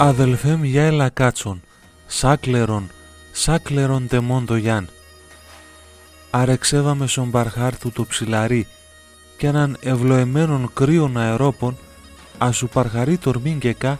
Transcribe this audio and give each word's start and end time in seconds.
Αδελφέ 0.00 0.54
μου 0.56 0.64
για 0.64 0.82
έλα 0.82 1.08
κάτσον, 1.08 1.62
σάκλερον, 2.06 2.90
σάκλερον 3.32 4.08
τεμόν 4.08 4.46
το 4.46 4.56
Γιάν. 4.56 4.88
Αρεξέβαμε 6.30 7.06
στον 7.06 7.30
παρχάρτου 7.30 7.92
το 7.92 8.04
ψηλαρί 8.04 8.66
και 9.36 9.46
έναν 9.46 9.76
ευλοεμένον 9.80 10.70
κρύων 10.74 11.16
αερόπων, 11.16 11.76
ασου 12.38 12.68
παρχαρί 12.68 13.16
τορμήν 13.18 13.58
και 13.58 13.72
κα, 13.72 13.98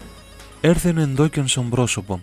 έρθεν 0.61 0.99
εντόκιον 0.99 1.49
στον 1.49 1.69
πρόσωπον. 1.69 2.23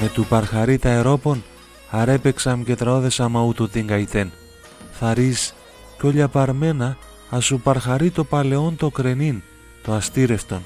Με 0.00 0.08
του 0.08 0.26
παρχαρί 0.26 0.78
τα 0.78 0.88
ερόπων 0.88 1.44
αρέπεξαμ 1.90 2.62
και 2.62 2.74
τραώδεσα 2.74 3.30
ούτω 3.46 3.68
την 3.68 3.86
καητέν. 3.86 4.32
Θαρείς 4.92 5.54
κι 5.98 6.06
όλια 6.06 6.28
παρμένα 6.28 6.96
ασου 7.30 7.60
παρχαρί 7.60 8.10
το 8.10 8.24
παλαιόν 8.24 8.76
το 8.76 8.90
κρενίν, 8.90 9.42
το 9.82 9.92
αστήρευτον. 9.92 10.62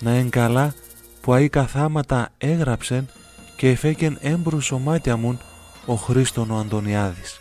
Να 0.00 0.10
εν 0.10 0.30
καλά 0.30 0.74
που 1.20 1.32
αεί 1.32 1.48
καθάματα 1.48 2.28
έγραψεν 2.38 3.08
και 3.56 3.68
εφέκεν 3.68 4.18
έμπρου 4.20 4.60
σωμάτια 4.60 5.16
μουν 5.16 5.40
ο 5.86 5.94
Χρήστον 5.94 6.50
ο 6.50 6.56
Αντωνιάδης. 6.56 7.40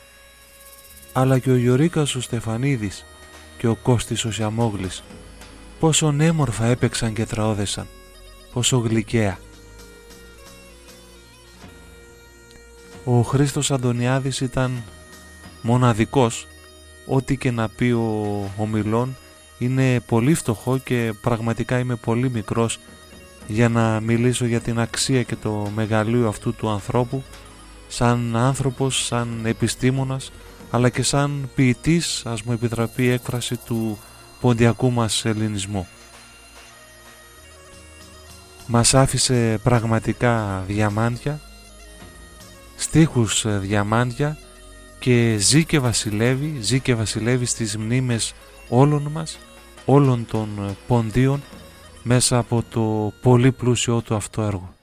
Αλλά 1.13 1.39
και 1.39 1.51
ο 1.51 1.55
Γιωρίκας 1.55 2.15
ο 2.15 2.21
Στεφανίδης 2.21 3.05
και 3.57 3.67
ο 3.67 3.75
Κώστης 3.75 4.25
ο 4.25 4.31
Σιαμόγλης 4.31 5.03
πόσο 5.79 6.15
έμορφα 6.19 6.65
έπαιξαν 6.65 7.13
και 7.13 7.25
τραώδεσαν, 7.25 7.87
πόσο 8.53 8.77
γλυκαία. 8.77 9.37
Ο 13.11 13.21
Χρήστος 13.21 13.71
Αντωνιάδης 13.71 14.41
ήταν 14.41 14.83
μοναδικός, 15.61 16.47
ό,τι 17.05 17.37
και 17.37 17.51
να 17.51 17.69
πει 17.69 17.91
ο, 17.91 18.51
ο 18.57 18.65
Μιλών 18.67 19.15
είναι 19.57 19.99
πολύ 19.99 20.33
φτωχό 20.33 20.77
και 20.77 21.13
πραγματικά 21.21 21.79
είμαι 21.79 21.95
πολύ 21.95 22.29
μικρός 22.29 22.79
για 23.47 23.69
να 23.69 23.99
μιλήσω 23.99 24.45
για 24.45 24.59
την 24.59 24.79
αξία 24.79 25.23
και 25.23 25.35
το 25.35 25.71
μεγαλείο 25.75 26.27
αυτού 26.27 26.53
του 26.53 26.69
ανθρώπου 26.69 27.23
σαν 27.87 28.35
άνθρωπος, 28.35 29.05
σαν 29.05 29.45
επιστήμονας 29.45 30.31
αλλά 30.69 30.89
και 30.89 31.03
σαν 31.03 31.49
ποιητής, 31.55 32.25
ας 32.25 32.41
μου 32.41 32.51
επιτραπεί 32.51 33.03
η 33.03 33.11
έκφραση 33.11 33.57
του 33.57 33.99
ποντιακού 34.41 34.91
μας 34.91 35.25
ελληνισμού. 35.25 35.87
Μας 38.67 38.93
άφησε 38.93 39.59
πραγματικά 39.63 40.63
διαμάντια 40.67 41.39
στίχους 42.79 43.45
ε, 43.45 43.57
διαμάντια 43.57 44.37
και 44.99 45.35
ζει 45.39 45.65
και 45.65 45.79
βασιλεύει, 45.79 46.57
ζει 46.61 46.79
και 46.79 46.95
βασιλεύει 46.95 47.45
στις 47.45 47.77
μνήμες 47.77 48.33
όλων 48.69 49.07
μας, 49.11 49.39
όλων 49.85 50.25
των 50.25 50.49
ε, 50.69 50.75
ποντίων 50.87 51.43
μέσα 52.03 52.37
από 52.37 52.63
το 52.69 53.13
πολύ 53.21 53.51
πλούσιο 53.51 54.01
του 54.01 54.15
αυτό 54.15 54.41
έργο. 54.41 54.78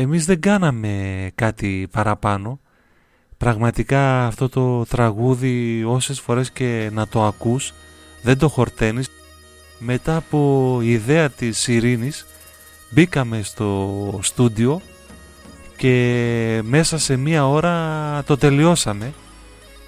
Εμείς 0.00 0.24
δεν 0.24 0.40
κάναμε 0.40 1.30
κάτι 1.34 1.88
παραπάνω. 1.90 2.60
Πραγματικά 3.36 4.26
αυτό 4.26 4.48
το 4.48 4.84
τραγούδι 4.84 5.84
όσες 5.84 6.20
φορές 6.20 6.50
και 6.50 6.90
να 6.92 7.08
το 7.08 7.24
ακούς 7.24 7.72
δεν 8.22 8.38
το 8.38 8.48
χορταίνεις. 8.48 9.10
Μετά 9.78 10.16
από 10.16 10.78
ιδέα 10.82 11.30
της 11.30 11.68
Ειρήνης 11.68 12.26
μπήκαμε 12.90 13.42
στο 13.42 14.18
στούντιο 14.22 14.80
και 15.76 16.60
μέσα 16.64 16.98
σε 16.98 17.16
μία 17.16 17.48
ώρα 17.48 18.22
το 18.26 18.36
τελειώσαμε 18.36 19.12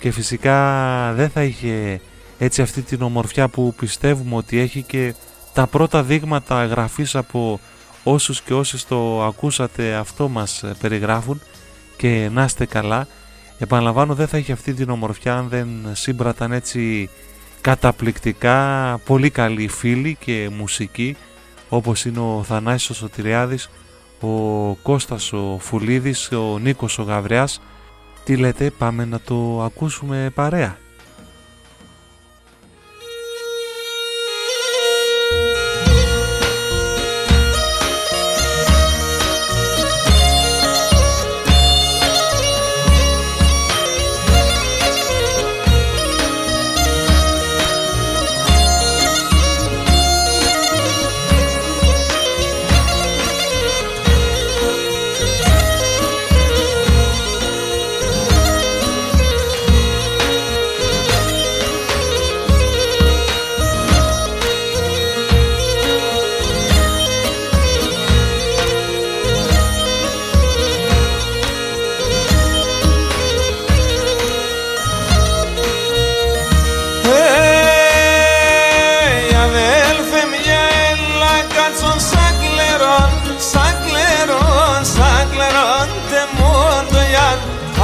και 0.00 0.10
φυσικά 0.10 1.12
δεν 1.12 1.30
θα 1.30 1.42
είχε 1.42 2.00
έτσι 2.38 2.62
αυτή 2.62 2.82
την 2.82 3.02
ομορφιά 3.02 3.48
που 3.48 3.74
πιστεύουμε 3.76 4.36
ότι 4.36 4.58
έχει 4.58 4.82
και 4.82 5.14
τα 5.52 5.66
πρώτα 5.66 6.02
δείγματα 6.02 6.64
γραφής 6.64 7.14
από 7.14 7.60
όσους 8.04 8.40
και 8.40 8.54
όσες 8.54 8.84
το 8.86 9.22
ακούσατε 9.22 9.94
αυτό 9.94 10.28
μας 10.28 10.62
ε, 10.62 10.74
περιγράφουν 10.80 11.40
και 11.96 12.28
να 12.32 12.44
είστε 12.44 12.66
καλά. 12.66 13.06
Επαναλαμβάνω 13.58 14.14
δεν 14.14 14.28
θα 14.28 14.36
έχει 14.36 14.52
αυτή 14.52 14.74
την 14.74 14.90
ομορφιά 14.90 15.36
αν 15.36 15.48
δεν 15.48 15.68
σύμπραταν 15.92 16.52
έτσι 16.52 17.10
καταπληκτικά 17.60 19.00
πολύ 19.04 19.30
καλοί 19.30 19.68
φίλοι 19.68 20.16
και 20.20 20.50
μουσική 20.56 21.16
όπως 21.68 22.04
είναι 22.04 22.18
ο 22.18 22.42
Θανάσης 22.42 22.90
ο 22.90 22.94
Σωτηριάδης, 22.94 23.70
ο 24.20 24.28
Κώστας 24.74 25.32
ο 25.32 25.58
Φουλίδης, 25.60 26.32
ο 26.32 26.58
Νίκος 26.58 26.98
ο 26.98 27.02
Γαβριάς. 27.02 27.60
Τι 28.24 28.36
λέτε 28.36 28.70
πάμε 28.70 29.04
να 29.04 29.20
το 29.20 29.62
ακούσουμε 29.62 30.30
παρέα. 30.34 30.78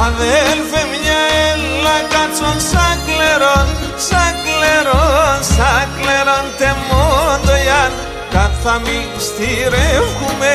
Αδέλφε 0.05 0.81
μια 0.93 1.21
έλα 1.49 1.97
κάτσον 2.13 2.57
σαν 2.71 2.95
κλερόν 3.07 3.67
Σαν 4.07 4.33
κλερόν, 4.45 5.37
σαν 5.55 5.85
κλερόν 5.97 6.45
τε 6.59 6.69
μόνο 6.89 7.53
γιάν 7.63 7.91
Καν 8.33 8.51
μη 8.85 8.99
στηρεύχουμε, 9.27 10.53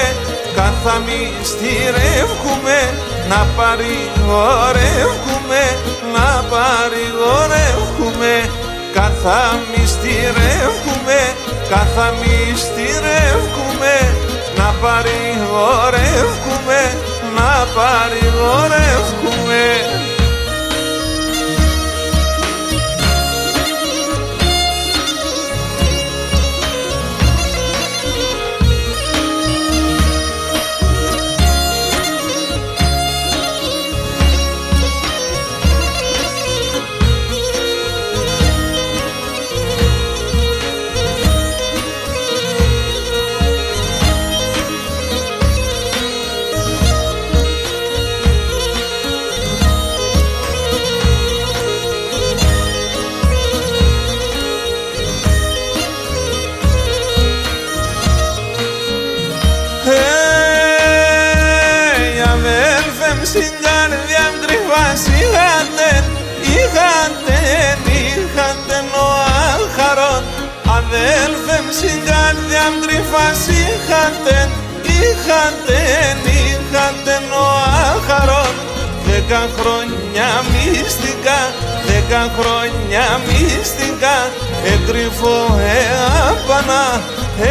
μη 1.07 1.21
στηρεύχουμε 1.51 2.79
Να 3.31 3.41
παρηγορεύχουμε, 3.57 5.63
να 6.15 6.29
παρηγορεύχουμε 6.53 8.35
Καν 8.95 9.13
θα 9.23 9.41
μη 9.71 9.83
στηρεύχουμε, 9.95 11.21
καν 11.71 11.89
μη 12.21 12.37
στηρεύχουμε 12.65 13.95
Να 14.59 14.69
παρηγορεύχουμε 14.83 16.81
να 17.35 17.67
παρηγορεύουμε. 17.75 20.12
Τρίφας 64.43 65.03
είχατε, 65.19 65.91
είχατε, 66.55 67.39
είχατε 67.99 68.77
ο 69.03 69.07
άχαρον 69.53 70.23
αδέλφε 70.77 71.57
στην 71.79 71.99
καρδιά 72.09 72.67
τρίφας 72.83 73.41
είχατε, 73.61 74.51
είχατε, 74.97 75.81
είχατε 76.37 77.15
ο 77.43 77.47
άχαρον 77.91 78.55
δέκα 79.07 79.43
χρόνια 79.59 80.29
μυστικά, 80.51 81.41
δέκα 81.87 82.23
χρόνια 82.39 83.21
μυστικά 83.27 84.17
εκρυφώ 84.73 85.39
εάπανα, 85.81 86.85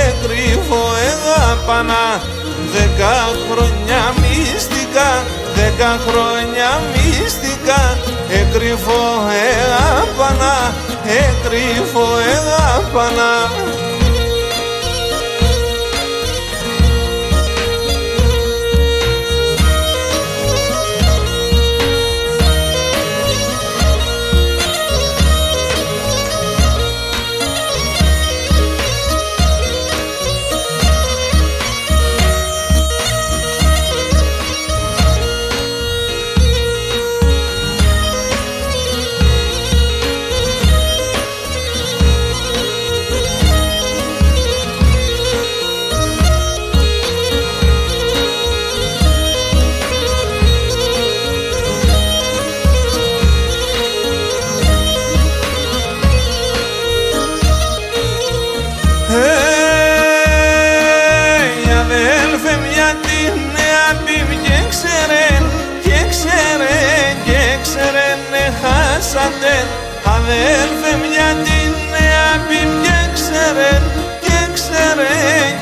εκρυφώ 0.04 0.83
εάπανα 1.10 2.22
δέκα 2.74 3.16
χρόνια 3.50 4.01
μυστικά, 4.22 5.10
δέκα 5.56 6.00
χρόνια 6.07 6.81
μυστικά 6.92 7.98
εκρυφώ 8.39 9.03
εάπανα, 9.48 10.74
εκρυφώ 11.24 12.07
εάπανα 12.36 13.31
αδέλφε 70.31 70.92
μια 71.04 71.30
την 71.45 71.72
νέα 71.94 72.31
και 72.83 72.98
ξέρε 73.16 73.72
και 74.25 74.39
ξέρε 74.56 75.13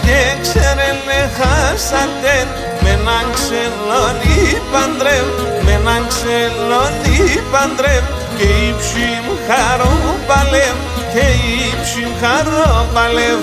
και 0.05 0.19
ξέρε 0.43 0.89
με 1.07 1.19
χάσατε 1.37 2.35
με 2.83 2.89
έναν 2.99 3.25
ξελόνι 3.37 4.37
παντρεύ 4.71 5.23
με 5.65 5.71
έναν 5.79 6.01
ξελόνι 6.11 7.17
παντρεύ 7.51 8.01
και 8.37 8.47
ύψη 8.69 9.07
μου 9.23 9.35
χαρό 9.47 9.93
παλεύ 10.27 10.71
και 11.13 11.25
ύψη 11.69 12.01
μου 12.05 12.15
χαρό 12.21 12.85
παλεύ 12.93 13.37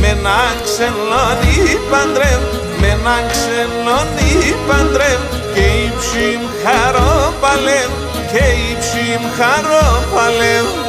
με 0.00 0.08
έναν 0.16 0.54
ξελόνι 0.66 1.56
παντρεύ 1.90 2.38
με 2.80 2.88
έναν 2.96 3.22
ξελόνι 3.32 4.30
παντρεύ 4.68 5.43
και 5.54 5.66
ύψη 5.86 6.26
μου 6.40 6.50
χαρό 6.64 7.34
παλεύ 7.40 7.88
και 8.32 8.44
ύψη 8.72 9.04
μου 9.20 9.30
χαρό 9.38 9.86
παλεύ 10.14 10.83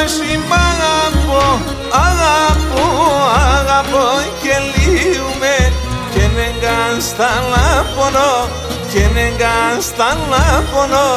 κατασύμα 0.00 0.60
αγαπώ, 0.70 1.46
αγαπώ, 2.08 2.86
αγαπώ 3.56 4.06
και 4.42 4.54
λύουμε. 4.72 5.54
Και 6.14 6.24
νεγκάν 6.36 6.94
στα 7.00 7.30
λάπονο 7.52 8.32
και 8.92 9.02
νεγκάν 9.14 9.76
στα 9.80 10.10
λάπονο 10.30 11.08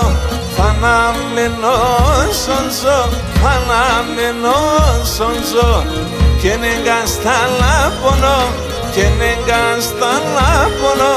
φανάμενος 0.55 2.41
ζω, 2.81 2.99
φανάμενος 3.41 5.15
ζω. 5.51 5.71
Και 6.41 6.51
νεγκάν 6.61 7.07
στα 7.07 7.37
λάπονο 7.59 8.37
και 8.95 9.05
νεγκάν 9.19 9.77
στα 9.81 10.11
λάπονο 10.35 11.15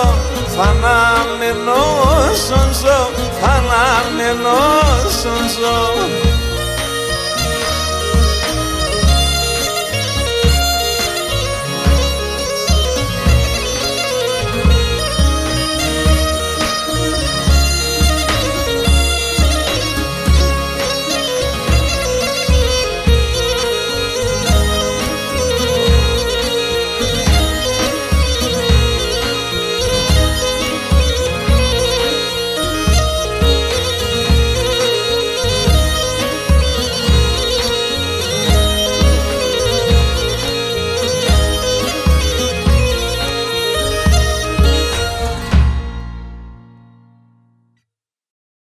φανάμενος 0.57 2.39
ζω, 2.81 2.99